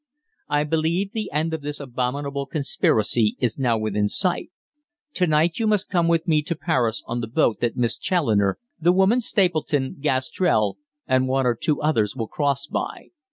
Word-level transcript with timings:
I 0.49 0.63
believe 0.63 1.11
the 1.11 1.31
end 1.31 1.53
of 1.53 1.61
this 1.61 1.79
abominable 1.79 2.47
conspiracy 2.47 3.37
is 3.39 3.59
now 3.59 3.77
within 3.77 4.07
sight. 4.07 4.49
To 5.13 5.27
night 5.27 5.59
you 5.59 5.67
must 5.67 5.91
come 5.91 6.07
with 6.07 6.27
me 6.27 6.41
to 6.41 6.55
Paris 6.55 7.03
on 7.05 7.21
the 7.21 7.27
boat 7.27 7.57
that 7.61 7.77
Miss 7.77 7.99
Challoner, 7.99 8.57
the 8.79 8.93
woman 8.93 9.21
Stapleton, 9.21 9.97
Gastrell, 9.99 10.77
and 11.05 11.27
one 11.27 11.45
or 11.45 11.53
two 11.53 11.79
others 11.83 12.15
will 12.15 12.27
cross 12.27 12.65
by. 12.65 13.09